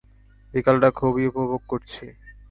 [0.53, 2.05] বিকালটা খুবই উপভোগ করেছি।